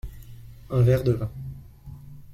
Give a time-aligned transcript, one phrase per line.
[0.79, 1.29] Un verre de vin.